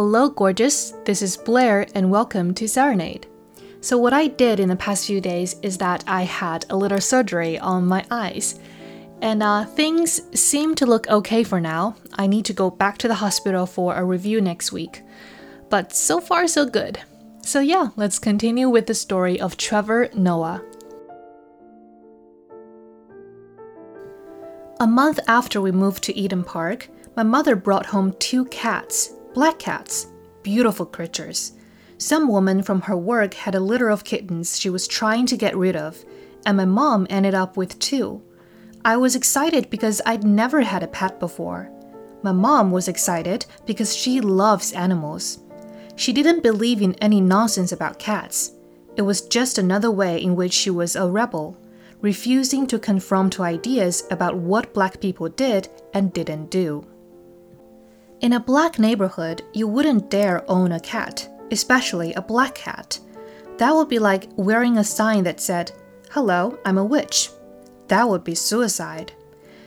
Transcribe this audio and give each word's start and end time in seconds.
Hello, 0.00 0.28
gorgeous. 0.28 0.92
This 1.06 1.22
is 1.22 1.36
Blair, 1.36 1.84
and 1.92 2.08
welcome 2.08 2.54
to 2.54 2.68
Serenade. 2.68 3.26
So, 3.80 3.98
what 3.98 4.12
I 4.12 4.28
did 4.28 4.60
in 4.60 4.68
the 4.68 4.76
past 4.76 5.08
few 5.08 5.20
days 5.20 5.56
is 5.60 5.76
that 5.78 6.04
I 6.06 6.22
had 6.22 6.64
a 6.70 6.76
little 6.76 7.00
surgery 7.00 7.58
on 7.58 7.84
my 7.84 8.04
eyes. 8.08 8.60
And 9.22 9.42
uh, 9.42 9.64
things 9.64 10.22
seem 10.40 10.76
to 10.76 10.86
look 10.86 11.08
okay 11.08 11.42
for 11.42 11.60
now. 11.60 11.96
I 12.12 12.28
need 12.28 12.44
to 12.44 12.52
go 12.52 12.70
back 12.70 12.98
to 12.98 13.08
the 13.08 13.16
hospital 13.16 13.66
for 13.66 13.96
a 13.96 14.04
review 14.04 14.40
next 14.40 14.70
week. 14.70 15.02
But 15.68 15.92
so 15.92 16.20
far, 16.20 16.46
so 16.46 16.64
good. 16.64 17.00
So, 17.42 17.58
yeah, 17.58 17.88
let's 17.96 18.20
continue 18.20 18.68
with 18.68 18.86
the 18.86 18.94
story 18.94 19.40
of 19.40 19.56
Trevor 19.56 20.10
Noah. 20.14 20.62
A 24.78 24.86
month 24.86 25.18
after 25.26 25.60
we 25.60 25.72
moved 25.72 26.04
to 26.04 26.16
Eden 26.16 26.44
Park, 26.44 26.88
my 27.16 27.24
mother 27.24 27.56
brought 27.56 27.86
home 27.86 28.14
two 28.20 28.44
cats, 28.44 29.14
black 29.38 29.60
cats, 29.60 30.08
beautiful 30.42 30.84
creatures. 30.84 31.52
Some 31.96 32.26
woman 32.26 32.60
from 32.60 32.80
her 32.80 32.96
work 32.96 33.34
had 33.34 33.54
a 33.54 33.60
litter 33.60 33.88
of 33.88 34.02
kittens 34.02 34.58
she 34.58 34.68
was 34.68 34.88
trying 34.88 35.26
to 35.26 35.36
get 35.36 35.56
rid 35.56 35.76
of, 35.76 36.04
and 36.44 36.56
my 36.56 36.64
mom 36.64 37.06
ended 37.08 37.36
up 37.36 37.56
with 37.56 37.78
two. 37.78 38.20
I 38.84 38.96
was 38.96 39.14
excited 39.14 39.70
because 39.70 40.02
I'd 40.04 40.24
never 40.24 40.62
had 40.62 40.82
a 40.82 40.88
pet 40.88 41.20
before. 41.20 41.70
My 42.24 42.32
mom 42.32 42.72
was 42.72 42.88
excited 42.88 43.46
because 43.64 43.94
she 43.94 44.20
loves 44.20 44.72
animals. 44.72 45.38
She 45.94 46.12
didn't 46.12 46.42
believe 46.42 46.82
in 46.82 46.94
any 46.94 47.20
nonsense 47.20 47.70
about 47.70 48.00
cats. 48.00 48.54
It 48.96 49.02
was 49.02 49.20
just 49.20 49.56
another 49.56 49.92
way 49.92 50.20
in 50.20 50.34
which 50.34 50.52
she 50.52 50.70
was 50.70 50.96
a 50.96 51.06
rebel, 51.06 51.56
refusing 52.00 52.66
to 52.66 52.76
conform 52.80 53.30
to 53.30 53.44
ideas 53.44 54.02
about 54.10 54.34
what 54.34 54.74
black 54.74 55.00
people 55.00 55.28
did 55.28 55.68
and 55.94 56.12
didn't 56.12 56.50
do. 56.50 56.84
In 58.20 58.32
a 58.32 58.40
black 58.40 58.78
neighborhood, 58.78 59.42
you 59.52 59.68
wouldn't 59.68 60.10
dare 60.10 60.44
own 60.50 60.72
a 60.72 60.80
cat 60.80 61.28
especially 61.50 62.12
a 62.14 62.22
black 62.22 62.54
cat. 62.54 62.98
That 63.58 63.74
would 63.74 63.88
be 63.88 63.98
like 63.98 64.28
wearing 64.36 64.78
a 64.78 64.84
sign 64.84 65.24
that 65.24 65.40
said, 65.40 65.72
Hello, 66.10 66.58
I'm 66.64 66.78
a 66.78 66.84
witch. 66.84 67.30
That 67.88 68.08
would 68.08 68.24
be 68.24 68.34
suicide. 68.34 69.12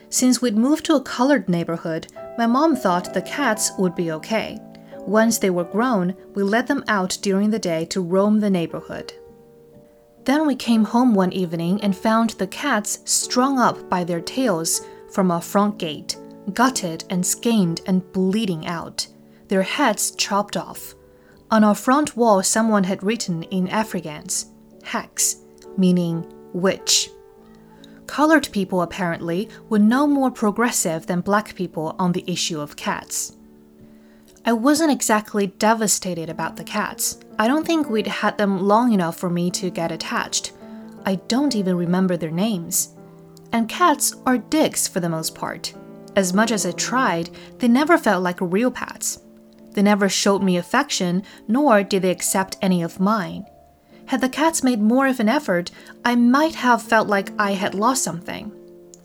Since 0.09 0.41
we'd 0.41 0.57
moved 0.57 0.85
to 0.85 0.95
a 0.95 1.01
colored 1.01 1.49
neighborhood, 1.49 2.07
my 2.37 2.45
mom 2.45 2.75
thought 2.75 3.13
the 3.13 3.21
cats 3.21 3.71
would 3.77 3.95
be 3.95 4.11
okay. 4.11 4.59
Once 4.99 5.37
they 5.37 5.49
were 5.49 5.63
grown, 5.63 6.15
we 6.35 6.43
let 6.43 6.67
them 6.67 6.83
out 6.87 7.17
during 7.21 7.49
the 7.49 7.59
day 7.59 7.85
to 7.85 8.01
roam 8.01 8.39
the 8.39 8.49
neighborhood. 8.49 9.13
Then 10.25 10.45
we 10.45 10.55
came 10.55 10.83
home 10.83 11.15
one 11.15 11.33
evening 11.33 11.81
and 11.81 11.95
found 11.97 12.31
the 12.31 12.47
cats 12.47 12.99
strung 13.05 13.57
up 13.57 13.89
by 13.89 14.03
their 14.03 14.21
tails 14.21 14.81
from 15.11 15.31
our 15.31 15.41
front 15.41 15.79
gate, 15.79 16.15
gutted 16.53 17.03
and 17.09 17.25
skinned 17.25 17.81
and 17.85 18.11
bleeding 18.11 18.67
out, 18.67 19.07
their 19.47 19.63
heads 19.63 20.11
chopped 20.11 20.57
off. 20.57 20.95
On 21.49 21.63
our 21.63 21.75
front 21.75 22.15
wall, 22.15 22.41
someone 22.41 22.85
had 22.85 23.03
written 23.03 23.43
in 23.43 23.67
Afrikaans, 23.67 24.45
Heks, 24.83 25.37
meaning 25.77 26.25
witch. 26.53 27.09
Colored 28.07 28.49
people 28.51 28.81
apparently 28.81 29.49
were 29.69 29.79
no 29.79 30.05
more 30.07 30.31
progressive 30.31 31.07
than 31.07 31.21
black 31.21 31.55
people 31.55 31.95
on 31.97 32.11
the 32.11 32.23
issue 32.27 32.59
of 32.59 32.75
cats. 32.75 33.37
I 34.43 34.53
wasn't 34.53 34.91
exactly 34.91 35.47
devastated 35.47 36.29
about 36.29 36.55
the 36.55 36.63
cats. 36.63 37.19
I 37.37 37.47
don't 37.47 37.65
think 37.65 37.89
we'd 37.89 38.07
had 38.07 38.37
them 38.37 38.59
long 38.59 38.91
enough 38.91 39.17
for 39.17 39.29
me 39.29 39.51
to 39.51 39.69
get 39.69 39.91
attached. 39.91 40.51
I 41.05 41.15
don't 41.15 41.55
even 41.55 41.77
remember 41.77 42.17
their 42.17 42.31
names. 42.31 42.95
And 43.51 43.69
cats 43.69 44.15
are 44.25 44.37
dicks 44.37 44.87
for 44.87 44.99
the 44.99 45.09
most 45.09 45.35
part. 45.35 45.73
As 46.15 46.33
much 46.33 46.51
as 46.51 46.65
I 46.65 46.71
tried, 46.71 47.29
they 47.59 47.67
never 47.67 47.97
felt 47.97 48.23
like 48.23 48.39
real 48.41 48.71
pets. 48.71 49.19
They 49.73 49.81
never 49.81 50.09
showed 50.09 50.43
me 50.43 50.57
affection, 50.57 51.23
nor 51.47 51.83
did 51.83 52.01
they 52.01 52.11
accept 52.11 52.57
any 52.61 52.83
of 52.83 52.99
mine. 52.99 53.45
Had 54.07 54.19
the 54.19 54.29
cats 54.29 54.63
made 54.63 54.81
more 54.81 55.07
of 55.07 55.21
an 55.21 55.29
effort, 55.29 55.71
I 56.03 56.15
might 56.15 56.55
have 56.55 56.81
felt 56.81 57.07
like 57.07 57.31
I 57.39 57.51
had 57.51 57.73
lost 57.73 58.03
something. 58.03 58.51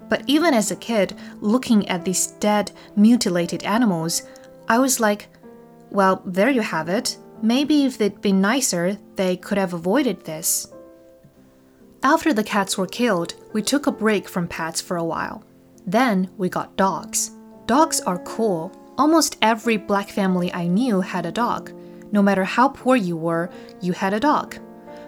But 0.09 0.25
even 0.27 0.55
as 0.55 0.71
a 0.71 0.77
kid, 0.77 1.15
looking 1.41 1.89
at 1.89 2.05
these 2.05 2.29
dead, 2.41 2.73
mutilated 2.97 3.63
animals, 3.63 4.23
I 4.69 4.79
was 4.79 4.99
like, 4.99 5.29
well, 5.91 6.23
there 6.27 6.51
you 6.51 6.63
have 6.63 6.89
it. 6.89 7.17
Maybe 7.41 7.85
if 7.85 7.99
they'd 7.99 8.21
been 8.21 8.41
nicer, 8.41 8.99
they 9.15 9.37
could 9.37 9.59
have 9.59 9.75
avoided 9.75 10.25
this. 10.25 10.73
After 12.03 12.33
the 12.33 12.45
cats 12.45 12.77
were 12.77 12.87
killed, 12.87 13.35
we 13.53 13.63
took 13.63 13.87
a 13.87 13.93
break 13.93 14.29
from 14.29 14.49
pets 14.49 14.81
for 14.81 14.97
a 14.97 15.05
while. 15.05 15.45
Then 15.87 16.29
we 16.37 16.49
got 16.49 16.77
dogs. 16.77 17.31
Dogs 17.67 18.01
are 18.01 18.19
cool, 18.19 18.73
Almost 18.99 19.37
every 19.43 19.77
black 19.77 20.09
family 20.09 20.53
I 20.55 20.67
knew 20.67 21.03
had 21.03 21.27
a 21.27 21.33
dog. 21.33 21.73
No 22.13 22.23
matter 22.23 22.45
how 22.45 22.69
poor 22.69 22.97
you 22.97 23.15
were, 23.17 23.51
you 23.83 23.93
had 23.93 24.15
a 24.15 24.21
dog. 24.21 24.57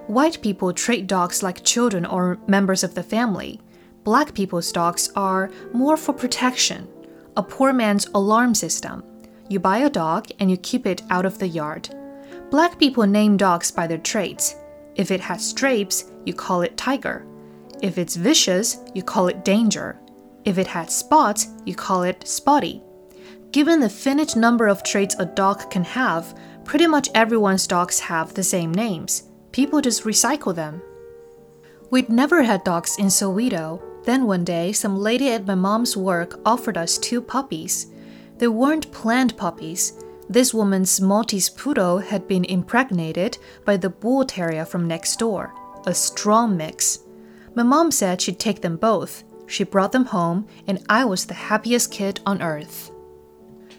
White 0.08 0.42
people 0.42 0.74
treat 0.74 1.06
dogs 1.06 1.42
like 1.42 1.64
children 1.64 2.04
or 2.04 2.38
members 2.46 2.84
of 2.84 2.94
the 2.94 3.02
family. 3.02 3.60
Black 4.04 4.34
people's 4.34 4.72
dogs 4.72 5.10
are 5.16 5.50
more 5.72 5.96
for 5.96 6.12
protection, 6.12 6.86
a 7.36 7.42
poor 7.42 7.72
man's 7.72 8.06
alarm 8.14 8.54
system. 8.54 9.02
You 9.48 9.58
buy 9.58 9.78
a 9.78 9.90
dog 9.90 10.28
and 10.38 10.50
you 10.50 10.58
keep 10.58 10.86
it 10.86 11.02
out 11.08 11.24
of 11.24 11.38
the 11.38 11.48
yard. 11.48 11.88
Black 12.50 12.78
people 12.78 13.06
name 13.06 13.38
dogs 13.38 13.70
by 13.70 13.86
their 13.86 13.98
traits. 13.98 14.56
If 14.96 15.10
it 15.10 15.20
has 15.20 15.48
stripes, 15.48 16.10
you 16.26 16.34
call 16.34 16.60
it 16.60 16.76
tiger. 16.76 17.24
If 17.80 17.96
it's 17.96 18.16
vicious, 18.16 18.78
you 18.94 19.02
call 19.02 19.28
it 19.28 19.46
danger. 19.46 19.98
If 20.48 20.56
it 20.56 20.66
had 20.66 20.90
spots, 20.90 21.48
you 21.66 21.74
call 21.74 22.04
it 22.04 22.26
spotty. 22.26 22.80
Given 23.52 23.80
the 23.80 23.90
finite 23.90 24.34
number 24.34 24.66
of 24.66 24.82
traits 24.82 25.14
a 25.18 25.26
dog 25.26 25.70
can 25.70 25.84
have, 25.84 26.34
pretty 26.64 26.86
much 26.86 27.10
everyone's 27.14 27.66
dogs 27.66 28.00
have 28.00 28.32
the 28.32 28.42
same 28.42 28.72
names. 28.72 29.24
People 29.52 29.82
just 29.82 30.04
recycle 30.04 30.54
them. 30.54 30.80
We'd 31.90 32.08
never 32.08 32.42
had 32.42 32.64
dogs 32.64 32.96
in 32.98 33.08
Soweto. 33.08 33.82
Then 34.06 34.24
one 34.24 34.42
day, 34.42 34.72
some 34.72 34.96
lady 34.96 35.28
at 35.32 35.46
my 35.46 35.54
mom's 35.54 35.98
work 35.98 36.40
offered 36.46 36.78
us 36.78 36.96
two 36.96 37.20
puppies. 37.20 37.88
They 38.38 38.48
weren't 38.48 38.90
planned 38.90 39.36
puppies. 39.36 40.02
This 40.30 40.54
woman's 40.54 40.98
Maltese 40.98 41.50
poodle 41.50 41.98
had 41.98 42.26
been 42.26 42.46
impregnated 42.46 43.36
by 43.66 43.76
the 43.76 43.90
bull 43.90 44.24
terrier 44.24 44.64
from 44.64 44.88
next 44.88 45.18
door, 45.18 45.52
a 45.84 45.92
strong 45.92 46.56
mix. 46.56 47.00
My 47.54 47.62
mom 47.62 47.90
said 47.90 48.22
she'd 48.22 48.40
take 48.40 48.62
them 48.62 48.78
both. 48.78 49.24
She 49.48 49.64
brought 49.64 49.92
them 49.92 50.04
home, 50.04 50.46
and 50.66 50.84
I 50.88 51.04
was 51.04 51.24
the 51.24 51.34
happiest 51.34 51.90
kid 51.90 52.20
on 52.26 52.42
earth. 52.42 52.92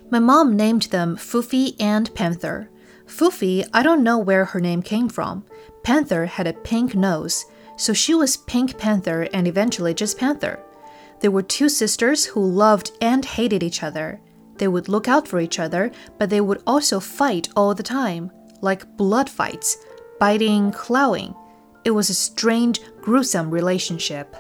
My 0.09 0.19
mom 0.19 0.57
named 0.57 0.83
them 0.83 1.15
Fufi 1.15 1.75
and 1.79 2.13
Panther. 2.15 2.69
Fufi, 3.05 3.67
I 3.71 3.83
don't 3.83 4.03
know 4.03 4.17
where 4.17 4.45
her 4.45 4.59
name 4.59 4.81
came 4.81 5.07
from. 5.09 5.45
Panther 5.83 6.25
had 6.25 6.47
a 6.47 6.53
pink 6.53 6.95
nose, 6.95 7.45
so 7.77 7.93
she 7.93 8.15
was 8.15 8.35
Pink 8.35 8.77
Panther 8.79 9.27
and 9.31 9.47
eventually 9.47 9.93
just 9.93 10.17
Panther. 10.17 10.59
They 11.19 11.29
were 11.29 11.43
two 11.43 11.69
sisters 11.69 12.25
who 12.25 12.43
loved 12.43 12.91
and 12.99 13.23
hated 13.23 13.61
each 13.61 13.83
other. 13.83 14.19
They 14.57 14.67
would 14.67 14.89
look 14.89 15.07
out 15.07 15.27
for 15.27 15.39
each 15.39 15.59
other, 15.59 15.91
but 16.17 16.31
they 16.31 16.41
would 16.41 16.63
also 16.65 16.99
fight 16.99 17.47
all 17.55 17.75
the 17.75 17.83
time, 17.83 18.31
like 18.61 18.97
blood 18.97 19.29
fights, 19.29 19.77
biting, 20.19 20.71
clawing. 20.71 21.35
It 21.85 21.91
was 21.91 22.09
a 22.09 22.15
strange, 22.15 22.81
gruesome 23.01 23.51
relationship. 23.51 24.35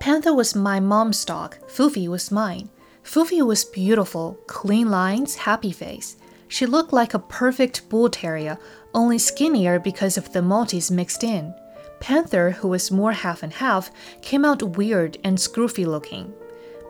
Panther 0.00 0.34
was 0.34 0.54
my 0.54 0.80
mom's 0.80 1.24
dog, 1.24 1.56
Fufi 1.66 2.08
was 2.08 2.30
mine. 2.30 2.68
Fufi 3.02 3.44
was 3.44 3.64
beautiful, 3.64 4.38
clean 4.46 4.90
lines, 4.90 5.34
happy 5.36 5.72
face. 5.72 6.16
She 6.48 6.66
looked 6.66 6.92
like 6.92 7.14
a 7.14 7.18
perfect 7.18 7.88
bull 7.88 8.08
terrier, 8.08 8.58
only 8.94 9.18
skinnier 9.18 9.78
because 9.78 10.16
of 10.16 10.32
the 10.32 10.42
Maltese 10.42 10.90
mixed 10.90 11.24
in. 11.24 11.54
Panther, 12.00 12.50
who 12.50 12.68
was 12.68 12.90
more 12.90 13.12
half 13.12 13.42
and 13.42 13.52
half, 13.52 13.90
came 14.22 14.44
out 14.44 14.62
weird 14.62 15.18
and 15.24 15.38
scruffy 15.38 15.86
looking. 15.86 16.32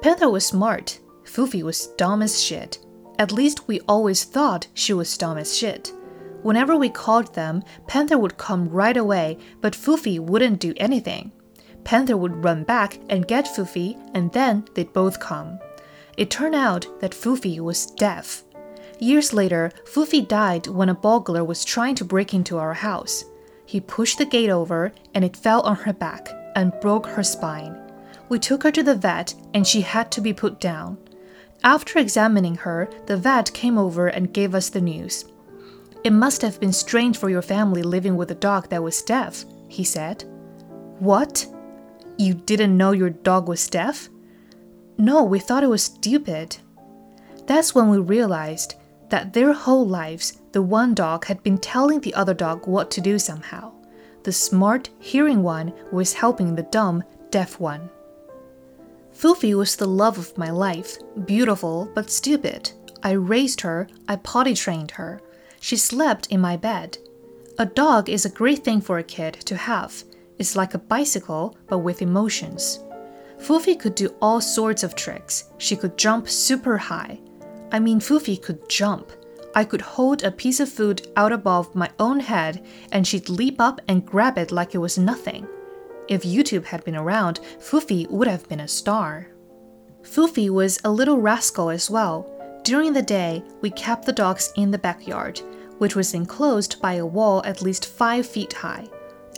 Panther 0.03 0.29
was 0.29 0.47
smart. 0.47 0.99
Fufi 1.25 1.63
was 1.63 1.89
dumb 1.99 2.23
as 2.23 2.43
shit. 2.43 2.79
At 3.19 3.33
least 3.33 3.67
we 3.67 3.81
always 3.89 4.25
thought 4.25 4.67
she 4.75 4.93
was 4.93 5.17
dumb 5.17 5.39
as 5.39 5.57
shit. 5.57 5.93
Whenever 6.43 6.77
we 6.77 6.89
called 6.89 7.35
them, 7.35 7.63
Panther 7.87 8.19
would 8.19 8.37
come 8.37 8.69
right 8.69 8.97
away, 8.97 9.39
but 9.61 9.73
Fufi 9.75 10.21
wouldn't 10.21 10.61
do 10.61 10.75
anything. 10.77 11.33
Panther 11.87 12.17
would 12.17 12.43
run 12.43 12.65
back 12.65 12.99
and 13.09 13.29
get 13.29 13.47
Fufi, 13.47 13.97
and 14.13 14.33
then 14.33 14.65
they'd 14.75 14.93
both 14.93 15.21
come. 15.21 15.61
It 16.17 16.31
turned 16.31 16.57
out 16.57 16.85
that 17.01 17.13
Fufi 17.13 17.61
was 17.61 17.87
deaf. 17.87 18.43
Years 18.99 19.33
later, 19.33 19.71
Fufi 19.85 20.27
died 20.27 20.67
when 20.67 20.89
a 20.89 20.95
burglar 20.95 21.45
was 21.45 21.65
trying 21.65 21.95
to 21.95 22.05
break 22.05 22.35
into 22.35 22.59
our 22.59 22.75
house. 22.75 23.25
He 23.67 23.81
pushed 23.81 24.19
the 24.19 24.27
gate 24.27 24.51
over 24.51 24.93
and 25.15 25.25
it 25.25 25.37
fell 25.37 25.61
on 25.61 25.77
her 25.77 25.93
back 25.93 26.29
and 26.57 26.73
broke 26.81 27.07
her 27.07 27.23
spine. 27.23 27.79
We 28.29 28.41
took 28.41 28.65
her 28.65 28.73
to 28.73 28.83
the 28.83 28.97
vet 28.97 29.35
and 29.55 29.65
she 29.65 29.83
had 29.83 30.11
to 30.13 30.21
be 30.21 30.33
put 30.33 30.59
down. 30.61 30.99
After 31.63 32.01
examining 32.01 32.57
her, 32.57 32.91
the 33.07 33.17
vet 33.17 33.53
came 33.53 33.79
over 33.79 34.09
and 34.09 34.35
gave 34.35 34.57
us 34.57 34.71
the 34.71 34.81
news. 34.81 35.25
It 36.03 36.13
must 36.13 36.43
have 36.43 36.59
been 36.59 36.73
strange 36.73 37.17
for 37.17 37.31
your 37.31 37.43
family 37.43 37.85
living 37.85 38.17
with 38.17 38.33
a 38.33 38.35
dog 38.35 38.71
that 38.71 38.83
was 38.83 39.03
deaf, 39.03 39.45
he 39.69 39.85
said. 39.85 40.25
What? 40.99 41.47
You 42.19 42.35
didn't 42.35 42.77
know 42.77 42.93
your 42.93 43.11
dog 43.11 43.49
was 43.49 43.69
deaf? 43.69 44.09
No, 44.99 45.23
we 45.23 45.39
thought 45.39 45.65
it 45.65 45.69
was 45.69 45.83
stupid. 45.83 46.57
That's 47.47 47.75
when 47.75 47.91
we 47.91 47.99
realized 47.99 48.75
that 49.11 49.33
their 49.33 49.53
whole 49.53 49.87
lives, 49.87 50.41
the 50.53 50.63
one 50.63 50.95
dog 50.95 51.27
had 51.27 51.43
been 51.43 51.59
telling 51.59 52.01
the 52.01 52.15
other 52.15 52.35
dog 52.35 52.67
what 52.67 52.91
to 52.93 53.01
do 53.01 53.19
somehow. 53.19 53.73
The 54.25 54.33
smart, 54.33 54.89
hearing 54.99 55.43
one 55.43 55.73
was 55.93 56.15
helping 56.15 56.55
the 56.55 56.65
dumb, 56.65 57.05
deaf 57.31 57.61
one. 57.61 57.91
Fufi 59.15 59.55
was 59.55 59.77
the 59.77 59.87
love 59.87 60.19
of 60.19 60.37
my 60.37 60.51
life, 60.51 60.99
beautiful 61.27 61.91
but 61.95 62.11
stupid. 62.11 62.73
I 63.03 63.13
raised 63.13 63.61
her, 63.61 63.89
I 64.09 64.17
potty 64.17 64.55
trained 64.55 64.93
her. 64.93 65.21
She 65.61 65.77
slept 65.77 66.27
in 66.29 66.41
my 66.41 66.57
bed. 66.57 66.99
A 67.59 67.67
dog 67.67 68.09
is 68.09 68.25
a 68.25 68.31
great 68.31 68.65
thing 68.65 68.81
for 68.81 68.99
a 68.99 69.05
kid 69.05 69.35
to 69.45 69.57
have. 69.57 70.03
It's 70.39 70.57
like 70.57 70.75
a 70.75 70.79
bicycle, 70.79 71.57
but 71.67 71.79
with 71.79 72.03
emotions. 72.03 72.85
Fufi 73.39 73.79
could 73.79 73.95
do 73.95 74.15
all 74.21 74.41
sorts 74.41 74.83
of 74.83 74.95
tricks. 74.95 75.51
She 75.59 75.77
could 75.77 75.97
jump 75.97 76.29
super 76.29 76.77
high. 76.77 77.21
I 77.73 77.79
mean, 77.79 78.01
Fufi 78.01 78.41
could 78.41 78.69
jump. 78.69 79.11
I 79.55 79.65
could 79.65 79.81
hold 79.81 80.23
a 80.23 80.31
piece 80.31 80.61
of 80.61 80.69
food 80.69 81.09
out 81.17 81.33
above 81.33 81.75
my 81.75 81.91
own 81.99 82.21
head 82.21 82.65
and 82.93 83.07
she'd 83.07 83.29
leap 83.29 83.61
up 83.61 83.81
and 83.89 84.05
grab 84.05 84.37
it 84.37 84.53
like 84.53 84.75
it 84.75 84.79
was 84.79 84.99
nothing. 84.99 85.47
If 86.09 86.23
YouTube 86.23 86.65
had 86.65 86.85
been 86.85 86.97
around, 86.97 87.41
Fufi 87.59 88.09
would 88.11 88.29
have 88.29 88.49
been 88.49 88.61
a 88.61 88.69
star. 88.69 89.29
Fufi 90.03 90.51
was 90.51 90.79
a 90.85 90.91
little 90.91 91.19
rascal 91.19 91.71
as 91.71 91.91
well. 91.91 92.31
During 92.65 92.93
the 92.93 93.03
day, 93.03 93.43
we 93.61 93.71
kept 93.71 94.05
the 94.05 94.13
dogs 94.13 94.53
in 94.57 94.71
the 94.71 94.79
backyard, 94.79 95.41
which 95.79 95.97
was 95.97 96.15
enclosed 96.15 96.81
by 96.81 96.95
a 96.95 97.07
wall 97.07 97.43
at 97.45 97.63
least 97.63 97.87
five 97.87 98.27
feet 98.27 98.53
high. 98.53 98.87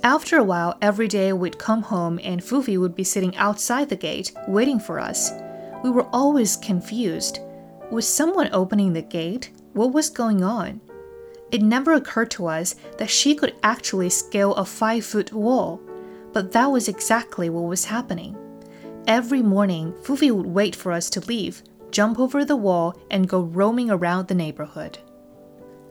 After 0.05 0.37
a 0.37 0.45
while, 0.45 0.79
every 0.81 1.09
day 1.09 1.33
we'd 1.33 1.59
come 1.59 1.83
home 1.83 2.21
and 2.23 2.41
Fufi 2.41 2.79
would 2.79 2.95
be 2.95 3.05
sitting 3.05 3.35
outside 3.37 3.89
the 3.89 3.97
gate, 3.97 4.33
waiting 4.47 4.79
for 4.79 5.01
us. 5.01 5.33
We 5.83 5.91
were 5.91 6.07
always 6.13 6.57
confused. 6.57 7.41
Was 7.91 8.07
someone 8.07 8.51
opening 8.53 8.93
the 8.93 9.03
gate? 9.03 9.51
What 9.73 9.93
was 9.93 10.09
going 10.09 10.45
on? 10.45 10.81
It 11.51 11.63
never 11.63 11.95
occurred 11.95 12.31
to 12.33 12.47
us 12.47 12.77
that 12.99 13.11
she 13.11 13.35
could 13.35 13.55
actually 13.63 14.11
scale 14.11 14.55
a 14.55 14.65
five 14.65 15.05
foot 15.05 15.33
wall, 15.33 15.81
but 16.33 16.53
that 16.53 16.67
was 16.67 16.89
exactly 16.89 17.51
what 17.51 17.63
was 17.63 17.87
happening. 17.87 18.37
Every 19.07 19.43
morning, 19.43 19.95
Fufi 20.03 20.31
would 20.31 20.47
wait 20.47 20.77
for 20.77 20.93
us 20.93 21.09
to 21.11 21.21
leave, 21.21 21.63
jump 21.91 22.19
over 22.21 22.45
the 22.45 22.57
wall, 22.57 23.01
and 23.11 23.29
go 23.29 23.41
roaming 23.41 23.91
around 23.91 24.29
the 24.29 24.35
neighborhood. 24.35 24.99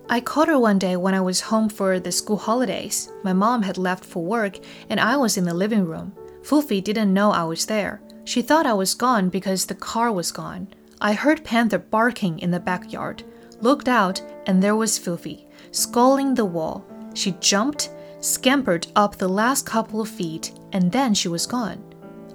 I 0.10 0.22
caught 0.22 0.48
her 0.48 0.58
one 0.58 0.80
day 0.80 0.96
when 0.96 1.14
I 1.14 1.20
was 1.20 1.42
home 1.42 1.68
for 1.68 2.00
the 2.00 2.14
school 2.14 2.38
holidays. 2.38 3.12
My 3.24 3.34
mom 3.34 3.64
had 3.64 3.78
left 3.78 4.06
for 4.06 4.24
work 4.24 4.58
and 4.90 5.02
I 5.02 5.18
was 5.18 5.36
in 5.36 5.44
the 5.44 5.54
living 5.54 5.86
room. 5.86 6.14
Fufi 6.44 6.82
didn't 6.82 7.14
know 7.14 7.32
I 7.32 7.44
was 7.44 7.66
there. 7.66 8.02
She 8.24 8.42
thought 8.42 8.66
I 8.66 8.74
was 8.74 8.94
gone 8.94 9.28
because 9.28 9.66
the 9.66 9.76
car 9.76 10.14
was 10.14 10.32
gone. 10.32 10.70
I 11.02 11.12
heard 11.12 11.44
Panther 11.44 11.80
barking 11.80 12.40
in 12.40 12.52
the 12.52 12.60
backyard, 12.60 13.24
looked 13.60 13.90
out, 13.90 14.22
and 14.46 14.64
there 14.64 14.78
was 14.78 14.98
Fufi, 14.98 15.46
sculling 15.72 16.34
the 16.34 16.46
wall. 16.46 16.86
She 17.14 17.34
jumped, 17.42 17.90
scampered 18.22 18.88
up 18.96 19.18
the 19.18 19.28
last 19.28 19.66
couple 19.66 20.00
of 20.00 20.08
feet, 20.08 20.58
and 20.72 20.90
then 20.90 21.14
she 21.14 21.28
was 21.28 21.46
gone. 21.46 21.84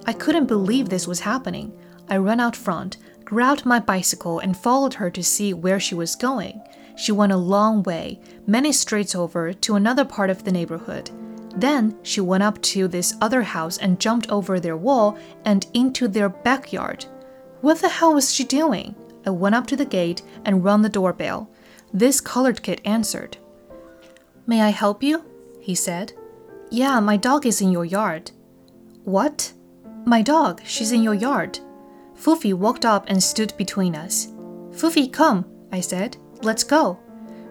I 0.06 0.12
couldn't 0.12 0.46
believe 0.46 0.90
this 0.90 1.08
was 1.08 1.20
happening. 1.20 1.72
I 2.10 2.18
ran 2.18 2.38
out 2.38 2.54
front, 2.54 2.98
grabbed 3.24 3.64
my 3.64 3.80
bicycle, 3.80 4.40
and 4.40 4.54
followed 4.56 4.94
her 4.94 5.10
to 5.10 5.22
see 5.22 5.54
where 5.54 5.80
she 5.80 5.94
was 5.94 6.14
going. 6.16 6.60
She 6.96 7.12
went 7.12 7.32
a 7.32 7.36
long 7.36 7.82
way, 7.82 8.20
many 8.46 8.72
streets 8.72 9.14
over, 9.14 9.52
to 9.52 9.74
another 9.76 10.04
part 10.04 10.30
of 10.30 10.44
the 10.44 10.52
neighborhood. 10.52 11.10
Then 11.56 11.96
she 12.02 12.20
went 12.20 12.42
up 12.42 12.60
to 12.62 12.88
this 12.88 13.14
other 13.20 13.42
house 13.42 13.78
and 13.78 14.00
jumped 14.00 14.30
over 14.30 14.58
their 14.58 14.76
wall 14.76 15.18
and 15.44 15.66
into 15.74 16.08
their 16.08 16.28
backyard. 16.28 17.04
What 17.60 17.78
the 17.78 17.88
hell 17.88 18.14
was 18.14 18.32
she 18.32 18.44
doing? 18.44 18.94
I 19.26 19.30
went 19.30 19.54
up 19.54 19.66
to 19.68 19.76
the 19.76 19.84
gate 19.84 20.22
and 20.44 20.64
rang 20.64 20.82
the 20.82 20.88
doorbell. 20.88 21.50
This 21.92 22.20
colored 22.20 22.62
kid 22.62 22.80
answered. 22.84 23.36
May 24.46 24.62
I 24.62 24.70
help 24.70 25.02
you? 25.02 25.24
he 25.60 25.74
said. 25.74 26.12
Yeah, 26.70 27.00
my 27.00 27.16
dog 27.16 27.46
is 27.46 27.60
in 27.60 27.70
your 27.70 27.84
yard. 27.84 28.30
What? 29.04 29.52
My 30.04 30.22
dog, 30.22 30.62
she's 30.64 30.90
in 30.90 31.02
your 31.02 31.14
yard. 31.14 31.60
Fufi 32.16 32.54
walked 32.54 32.84
up 32.84 33.04
and 33.08 33.22
stood 33.22 33.52
between 33.56 33.94
us. 33.94 34.28
Fufi, 34.70 35.12
come, 35.12 35.44
I 35.70 35.80
said. 35.80 36.16
Let's 36.42 36.64
go. 36.64 36.98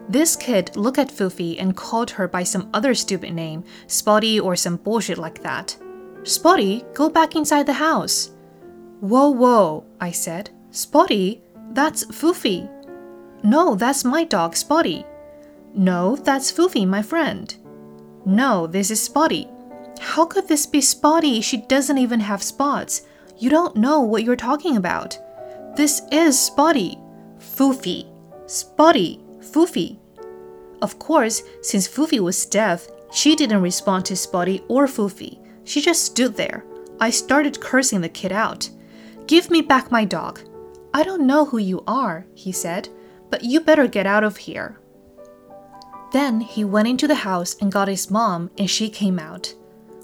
This 0.08 0.36
kid 0.36 0.76
looked 0.76 0.98
at 0.98 1.10
Fufi 1.10 1.56
and 1.60 1.76
called 1.76 2.10
her 2.10 2.28
by 2.28 2.42
some 2.42 2.68
other 2.74 2.94
stupid 2.94 3.32
name, 3.32 3.64
Spotty 3.86 4.38
or 4.38 4.56
some 4.56 4.76
bullshit 4.76 5.18
like 5.18 5.42
that. 5.42 5.76
Spotty, 6.24 6.84
go 6.94 7.08
back 7.08 7.34
inside 7.34 7.66
the 7.66 7.72
house. 7.72 8.30
Whoa, 9.00 9.30
whoa, 9.30 9.84
I 10.00 10.10
said. 10.10 10.50
Spotty? 10.70 11.42
That's 11.70 12.04
Fufi. 12.04 12.68
No, 13.42 13.74
that's 13.74 14.04
my 14.04 14.24
dog, 14.24 14.54
Spotty. 14.54 15.04
No, 15.74 16.16
that's 16.16 16.52
Fufi, 16.52 16.86
my 16.86 17.02
friend. 17.02 17.54
No, 18.26 18.66
this 18.66 18.90
is 18.90 19.02
Spotty. 19.02 19.48
How 20.00 20.26
could 20.26 20.48
this 20.48 20.66
be 20.66 20.80
Spotty? 20.80 21.40
She 21.40 21.56
doesn't 21.56 21.98
even 21.98 22.20
have 22.20 22.42
spots. 22.42 23.02
You 23.38 23.50
don't 23.50 23.76
know 23.76 24.00
what 24.00 24.24
you're 24.24 24.36
talking 24.36 24.76
about. 24.76 25.18
This 25.76 26.02
is 26.12 26.38
Spotty. 26.38 26.98
Fufi. 27.38 28.11
Spotty, 28.52 29.18
Fufi. 29.40 29.96
Of 30.82 30.98
course, 30.98 31.42
since 31.62 31.88
Fufi 31.88 32.20
was 32.20 32.44
deaf, 32.44 32.86
she 33.10 33.34
didn't 33.34 33.62
respond 33.62 34.04
to 34.04 34.14
Spotty 34.14 34.62
or 34.68 34.86
Fufi. 34.86 35.38
She 35.64 35.80
just 35.80 36.04
stood 36.04 36.36
there. 36.36 36.62
I 37.00 37.08
started 37.08 37.62
cursing 37.62 38.02
the 38.02 38.10
kid 38.10 38.30
out. 38.30 38.68
Give 39.26 39.50
me 39.50 39.62
back 39.62 39.90
my 39.90 40.04
dog. 40.04 40.40
I 40.92 41.02
don't 41.02 41.26
know 41.26 41.46
who 41.46 41.56
you 41.56 41.82
are, 41.86 42.26
he 42.34 42.52
said, 42.52 42.90
but 43.30 43.42
you 43.42 43.58
better 43.58 43.86
get 43.86 44.06
out 44.06 44.22
of 44.22 44.36
here. 44.36 44.78
Then 46.12 46.42
he 46.42 46.62
went 46.62 46.88
into 46.88 47.08
the 47.08 47.24
house 47.24 47.56
and 47.58 47.72
got 47.72 47.88
his 47.88 48.10
mom, 48.10 48.50
and 48.58 48.68
she 48.68 48.90
came 48.90 49.18
out. 49.18 49.54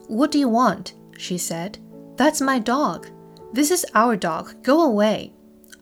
What 0.06 0.30
do 0.30 0.38
you 0.38 0.48
want? 0.48 0.94
she 1.18 1.36
said. 1.36 1.76
That's 2.16 2.40
my 2.40 2.58
dog. 2.58 3.08
This 3.52 3.70
is 3.70 3.84
our 3.94 4.16
dog. 4.16 4.62
Go 4.62 4.80
away. 4.80 5.34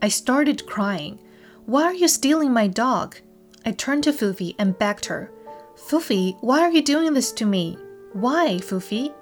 I 0.03 0.09
started 0.09 0.67
crying. 0.67 1.21
Why 1.67 1.83
are 1.83 1.95
you 1.95 2.07
stealing 2.07 2.53
my 2.53 2.69
dog? 2.69 3.17
I 3.65 3.73
turned 3.73 4.05
to 4.05 4.13
Fufi 4.13 4.55
and 4.57 4.79
begged 4.79 5.07
her. 5.07 5.33
Fufi, 5.75 6.37
why 6.41 6.61
are 6.61 6.71
you 6.71 6.81
doing 6.81 7.13
this 7.13 7.33
to 7.33 7.45
me? 7.45 7.77
Why, 8.13 8.59
Fufi? 8.63 9.13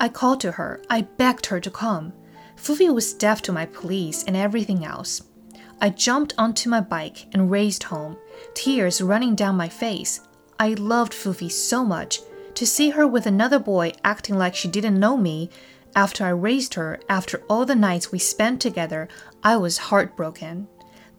I 0.00 0.08
called 0.08 0.40
to 0.40 0.52
her. 0.52 0.82
I 0.88 1.02
begged 1.02 1.44
her 1.46 1.60
to 1.60 1.70
come. 1.70 2.14
Fufi 2.56 2.92
was 2.92 3.12
deaf 3.12 3.42
to 3.42 3.52
my 3.52 3.66
pleas 3.66 4.24
and 4.24 4.38
everything 4.38 4.86
else. 4.86 5.20
I 5.82 5.90
jumped 5.90 6.32
onto 6.38 6.70
my 6.70 6.80
bike 6.80 7.26
and 7.34 7.50
raced 7.50 7.82
home, 7.84 8.16
tears 8.54 9.02
running 9.02 9.34
down 9.34 9.58
my 9.58 9.68
face. 9.68 10.22
I 10.58 10.70
loved 10.70 11.12
Fufi 11.12 11.50
so 11.52 11.84
much. 11.84 12.20
To 12.54 12.66
see 12.66 12.88
her 12.88 13.06
with 13.06 13.26
another 13.26 13.58
boy 13.58 13.92
acting 14.02 14.38
like 14.38 14.54
she 14.54 14.68
didn't 14.68 14.98
know 14.98 15.18
me, 15.18 15.50
after 15.94 16.24
I 16.24 16.30
raised 16.30 16.72
her, 16.74 17.00
after 17.10 17.42
all 17.50 17.66
the 17.66 17.74
nights 17.74 18.10
we 18.10 18.18
spent 18.18 18.62
together, 18.62 19.08
I 19.44 19.58
was 19.58 19.76
heartbroken. 19.76 20.66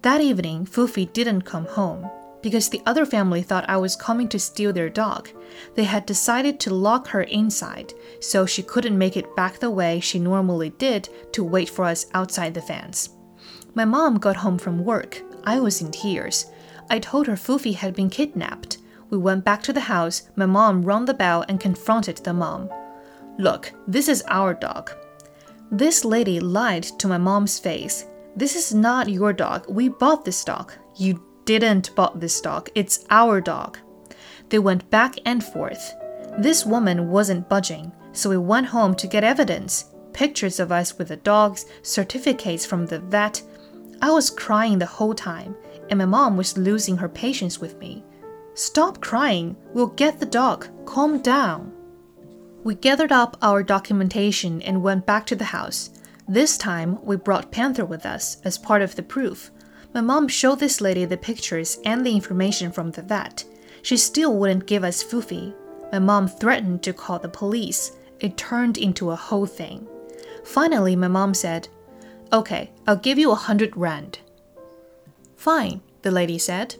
That 0.02 0.22
evening, 0.22 0.66
Fufi 0.66 1.12
didn't 1.14 1.44
come 1.44 1.66
home 1.66 2.10
because 2.42 2.70
the 2.70 2.82
other 2.88 3.06
family 3.06 3.44
thought 3.44 3.70
I 3.70 3.78
was 3.78 3.96
coming 3.96 4.28
to 4.30 4.40
steal 4.40 4.74
their 4.74 4.90
dog. 4.90 5.30
They 5.76 5.84
had 5.84 6.08
decided 6.08 6.60
to 6.62 6.74
lock 6.74 7.08
her 7.10 7.22
inside, 7.22 7.94
so 8.20 8.48
she 8.48 8.64
couldn't 8.64 8.98
make 8.98 9.16
it 9.16 9.36
back 9.36 9.60
the 9.60 9.70
way 9.70 10.00
she 10.00 10.18
normally 10.18 10.72
did 10.72 11.10
to 11.34 11.44
wait 11.44 11.70
for 11.70 11.86
us 11.86 12.08
outside 12.16 12.56
the 12.56 12.62
fence. 12.62 13.10
My 13.76 13.86
mom 13.86 14.18
got 14.18 14.38
home 14.38 14.58
from 14.58 14.84
work. 14.84 15.22
I 15.44 15.60
was 15.60 15.82
in 15.82 15.92
tears. 15.92 16.48
I 16.90 16.98
told 16.98 17.28
her 17.28 17.36
Fufi 17.36 17.76
had 17.76 17.94
been 17.94 18.10
kidnapped. 18.10 18.80
We 19.12 19.20
went 19.20 19.46
back 19.46 19.62
to 19.64 19.74
the 19.74 19.82
house. 19.82 20.24
My 20.36 20.48
mom 20.48 20.84
rang 20.84 21.06
the 21.06 21.14
bell 21.14 21.46
and 21.48 21.60
confronted 21.60 22.18
the 22.18 22.34
mom. 22.34 22.70
Look, 23.38 23.72
this 23.88 24.08
is 24.08 24.24
our 24.28 24.56
dog. 24.56 24.92
This 25.72 26.04
lady 26.04 26.40
lied 26.40 26.84
to 26.84 27.08
my 27.08 27.18
mom's 27.18 27.60
face. 27.60 28.06
This 28.36 28.56
is 28.56 28.74
not 28.74 29.10
your 29.10 29.34
dog. 29.34 29.66
We 29.70 29.90
bought 29.90 30.26
this 30.26 30.44
dog. 30.44 30.74
You 30.96 31.24
didn't 31.46 31.96
bought 31.96 32.20
this 32.20 32.40
dog. 32.42 32.70
It's 32.76 33.06
our 33.10 33.42
dog. 33.42 33.78
They 34.50 34.60
went 34.60 34.90
back 34.90 35.16
and 35.26 35.44
forth. 35.44 35.94
This 36.38 36.66
woman 36.66 37.10
wasn't 37.10 37.50
budging, 37.50 37.92
so 38.14 38.30
we 38.30 38.38
went 38.38 38.68
home 38.68 38.96
to 38.96 39.08
get 39.08 39.24
evidence 39.24 39.92
pictures 40.14 40.60
of 40.60 40.72
us 40.72 40.98
with 40.98 41.08
the 41.08 41.18
dogs, 41.18 41.66
certificates 41.82 42.66
from 42.66 42.86
the 42.86 43.00
vet. 43.00 43.42
I 44.02 44.12
was 44.12 44.30
crying 44.30 44.80
the 44.80 44.86
whole 44.86 45.14
time, 45.14 45.56
and 45.90 46.00
my 46.00 46.06
mom 46.06 46.38
was 46.38 46.58
losing 46.58 46.98
her 46.98 47.10
patience 47.10 47.60
with 47.60 47.78
me. 47.80 48.04
Stop 48.54 49.02
crying. 49.02 49.56
We'll 49.74 49.88
get 49.88 50.20
the 50.20 50.26
dog. 50.26 50.68
Calm 50.86 51.22
down. 51.22 51.72
We 52.64 52.76
gathered 52.76 53.12
up 53.12 53.38
our 53.42 53.64
documentation 53.64 54.62
and 54.62 54.84
went 54.84 55.06
back 55.06 55.26
to 55.28 55.36
the 55.36 55.46
house. 55.46 55.90
This 56.32 56.58
time, 56.58 56.98
we 57.04 57.18
brought 57.18 57.52
Panther 57.52 57.84
with 57.84 58.06
us 58.06 58.38
as 58.46 58.58
part 58.58 58.82
of 58.82 58.96
the 58.96 59.04
proof. 59.04 59.52
My 59.94 60.00
mom 60.00 60.30
showed 60.30 60.62
this 60.62 60.80
lady 60.80 61.04
the 61.04 61.18
pictures 61.18 61.78
and 61.84 62.06
the 62.06 62.16
information 62.16 62.72
from 62.72 62.92
the 62.92 63.02
vet. 63.02 63.44
She 63.82 63.98
still 63.98 64.38
wouldn't 64.38 64.66
give 64.66 64.86
us 64.86 65.04
Fufi. 65.04 65.54
My 65.92 66.00
mom 66.00 66.30
threatened 66.30 66.84
to 66.84 66.94
call 66.94 67.20
the 67.20 67.28
police. 67.28 67.92
It 68.22 68.38
turned 68.38 68.78
into 68.78 69.12
a 69.12 69.16
whole 69.18 69.46
thing. 69.46 69.86
Finally, 70.46 70.96
my 70.96 71.10
mom 71.10 71.34
said, 71.34 71.68
Okay, 72.32 72.72
I'll 72.88 72.96
give 72.96 73.20
you 73.20 73.32
a 73.32 73.36
hundred 73.36 73.76
rand. 73.76 74.20
Fine, 75.36 75.82
the 76.02 76.12
lady 76.12 76.38
said. 76.38 76.76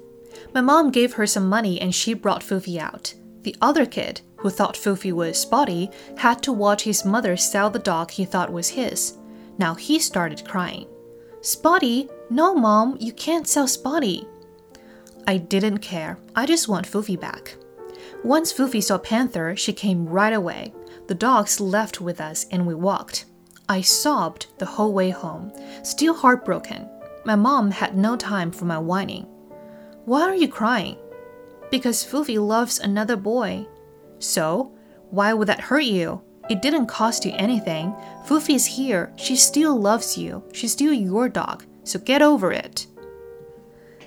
My 0.54 0.62
mom 0.62 0.92
gave 0.92 1.16
her 1.16 1.28
some 1.28 1.50
money 1.50 1.82
and 1.82 1.94
she 1.94 2.14
brought 2.14 2.42
Fufi 2.42 2.78
out. 2.78 3.16
The 3.42 3.58
other 3.62 3.86
kid, 3.86 4.22
who 4.38 4.50
thought 4.50 4.76
Fufi 4.76 5.12
was 5.12 5.38
Spotty, 5.38 5.92
had 6.20 6.42
to 6.44 6.54
watch 6.54 6.84
his 6.84 7.04
mother 7.04 7.36
sell 7.36 7.70
the 7.70 7.80
dog 7.80 8.12
he 8.12 8.24
thought 8.24 8.54
was 8.54 8.70
his. 8.70 9.18
Now 9.58 9.76
he 9.76 10.00
started 10.00 10.48
crying. 10.48 10.88
Spotty? 11.42 12.10
No, 12.30 12.54
mom, 12.54 12.98
you 13.00 13.12
can't 13.12 13.48
sell 13.48 13.68
Spotty. 13.68 14.28
I 15.28 15.38
didn't 15.38 15.80
care. 15.80 16.18
I 16.36 16.46
just 16.46 16.68
want 16.68 16.88
Fufi 16.88 17.20
back. 17.20 17.56
Once 18.24 18.54
Fufi 18.54 18.84
saw 18.84 18.98
Panther, 18.98 19.56
she 19.56 19.74
came 19.74 20.08
right 20.08 20.34
away. 20.34 20.74
The 21.08 21.16
dogs 21.16 21.60
left 21.60 22.00
with 22.02 22.22
us 22.22 22.46
and 22.52 22.66
we 22.68 22.76
walked. 22.76 23.26
I 23.68 23.82
sobbed 23.82 24.48
the 24.58 24.66
whole 24.66 24.94
way 24.94 25.10
home, 25.10 25.52
still 25.84 26.14
heartbroken. 26.14 26.90
My 27.26 27.36
mom 27.36 27.72
had 27.72 27.98
no 27.98 28.16
time 28.16 28.52
for 28.52 28.66
my 28.66 28.78
whining. 28.78 29.24
Why 30.06 30.24
are 30.24 30.36
you 30.36 30.48
crying? 30.48 30.98
Because 31.70 32.06
Fufi 32.06 32.38
loves 32.38 32.80
another 32.80 33.16
boy. 33.16 33.68
So, 34.20 34.74
why 35.10 35.34
would 35.34 35.48
that 35.48 35.62
hurt 35.62 35.84
you? 35.84 36.22
It 36.52 36.62
didn't 36.62 36.88
cost 36.88 37.24
you 37.24 37.32
anything. 37.36 37.96
Fufi 38.26 38.56
is 38.56 38.66
here. 38.66 39.14
She 39.16 39.38
still 39.38 39.80
loves 39.80 40.18
you. 40.18 40.44
She's 40.52 40.74
still 40.74 40.92
your 40.92 41.30
dog. 41.30 41.64
So 41.86 41.98
get 41.98 42.22
over 42.22 42.52
it. 42.52 42.88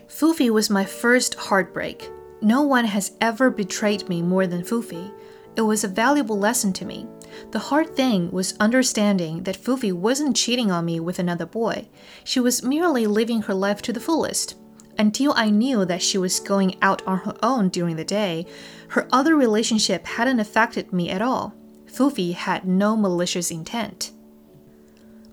Fufi 0.09 0.51
was 0.51 0.69
my 0.69 0.85
first 0.85 1.37
heartbreak. 1.37 2.11
No 2.43 2.61
one 2.61 2.85
has 2.85 3.13
ever 3.23 3.49
betrayed 3.49 4.11
me 4.11 4.21
more 4.21 4.47
than 4.47 4.63
Fufi. 4.63 5.11
It 5.57 5.63
was 5.63 5.85
a 5.85 5.89
valuable 5.89 6.39
lesson 6.39 6.75
to 6.75 6.85
me. 6.85 7.07
The 7.53 7.59
hard 7.59 7.97
thing 7.97 8.31
was 8.31 8.59
understanding 8.61 9.45
that 9.45 9.57
Fufi 9.57 9.95
wasn't 9.95 10.37
cheating 10.37 10.71
on 10.71 10.85
me 10.85 11.01
with 11.01 11.19
another 11.19 11.47
boy. 11.47 11.89
She 12.25 12.41
was 12.41 12.63
merely 12.63 13.07
living 13.07 13.41
her 13.41 13.55
life 13.55 13.81
to 13.81 13.93
the 13.95 14.01
fullest. 14.01 14.57
Until 14.99 15.33
I 15.35 15.49
knew 15.49 15.87
that 15.87 16.03
she 16.03 16.19
was 16.19 16.41
going 16.41 16.77
out 16.83 17.01
on 17.07 17.21
her 17.21 17.37
own 17.43 17.71
during 17.71 17.97
the 17.97 18.05
day, 18.05 18.45
her 18.89 19.09
other 19.11 19.35
relationship 19.35 20.05
hadn't 20.05 20.41
affected 20.41 20.93
me 20.93 21.09
at 21.09 21.23
all. 21.23 21.55
Fufi 21.95 22.35
had 22.35 22.67
no 22.67 22.97
malicious 22.97 23.51
intent. 23.51 24.11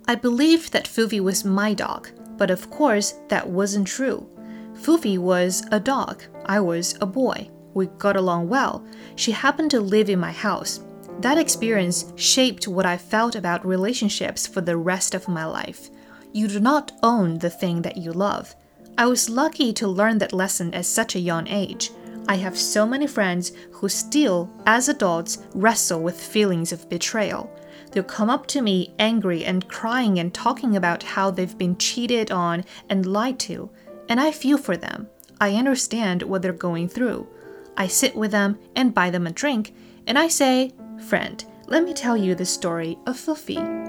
I 0.07 0.15
believed 0.15 0.73
that 0.73 0.87
Fufi 0.87 1.19
was 1.19 1.43
my 1.43 1.73
dog, 1.73 2.09
but 2.37 2.51
of 2.51 2.69
course 2.69 3.15
that 3.29 3.49
wasn't 3.49 3.87
true. 3.87 4.27
Fufi 4.75 5.17
was 5.17 5.63
a 5.71 5.79
dog, 5.79 6.23
I 6.45 6.59
was 6.59 6.95
a 7.01 7.05
boy. 7.05 7.49
We 7.73 7.87
got 7.97 8.15
along 8.15 8.49
well. 8.49 8.85
She 9.15 9.31
happened 9.31 9.71
to 9.71 9.79
live 9.79 10.09
in 10.09 10.19
my 10.19 10.31
house. 10.31 10.81
That 11.19 11.37
experience 11.37 12.13
shaped 12.15 12.67
what 12.67 12.85
I 12.85 12.97
felt 12.97 13.35
about 13.35 13.65
relationships 13.65 14.45
for 14.45 14.61
the 14.61 14.77
rest 14.77 15.15
of 15.15 15.27
my 15.27 15.45
life. 15.45 15.89
You 16.33 16.47
do 16.47 16.59
not 16.59 16.91
own 17.01 17.39
the 17.39 17.49
thing 17.49 17.81
that 17.83 17.97
you 17.97 18.11
love. 18.11 18.55
I 18.97 19.05
was 19.05 19.29
lucky 19.29 19.73
to 19.73 19.87
learn 19.87 20.17
that 20.19 20.33
lesson 20.33 20.73
at 20.73 20.85
such 20.85 21.15
a 21.15 21.19
young 21.19 21.47
age. 21.47 21.91
I 22.27 22.35
have 22.35 22.57
so 22.57 22.85
many 22.85 23.07
friends 23.07 23.51
who 23.71 23.89
still, 23.89 24.49
as 24.65 24.87
adults, 24.87 25.39
wrestle 25.53 26.01
with 26.01 26.21
feelings 26.21 26.71
of 26.71 26.89
betrayal. 26.89 27.51
They'll 27.91 28.03
come 28.03 28.29
up 28.29 28.47
to 28.47 28.61
me 28.61 28.93
angry 28.99 29.43
and 29.43 29.67
crying 29.67 30.19
and 30.19 30.33
talking 30.33 30.75
about 30.75 31.03
how 31.03 31.31
they've 31.31 31.57
been 31.57 31.77
cheated 31.77 32.31
on 32.31 32.63
and 32.89 33.05
lied 33.05 33.39
to, 33.39 33.69
and 34.07 34.19
I 34.19 34.31
feel 34.31 34.57
for 34.57 34.77
them. 34.77 35.09
I 35.39 35.55
understand 35.55 36.23
what 36.23 36.41
they're 36.41 36.53
going 36.53 36.87
through. 36.87 37.27
I 37.75 37.87
sit 37.87 38.15
with 38.15 38.31
them 38.31 38.59
and 38.75 38.93
buy 38.93 39.09
them 39.09 39.27
a 39.27 39.31
drink, 39.31 39.73
and 40.07 40.17
I 40.17 40.27
say, 40.27 40.71
Friend, 41.07 41.43
let 41.67 41.83
me 41.83 41.93
tell 41.93 42.15
you 42.15 42.35
the 42.35 42.45
story 42.45 42.97
of 43.07 43.17
Fufi. 43.17 43.80